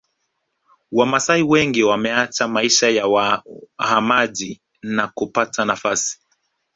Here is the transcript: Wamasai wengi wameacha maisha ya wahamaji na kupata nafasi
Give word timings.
Wamasai 0.91 1.43
wengi 1.43 1.83
wameacha 1.83 2.47
maisha 2.47 2.89
ya 2.89 3.07
wahamaji 3.07 4.61
na 4.83 5.07
kupata 5.07 5.65
nafasi 5.65 6.19